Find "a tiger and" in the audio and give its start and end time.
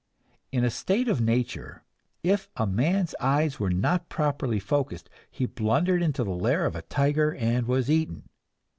6.75-7.67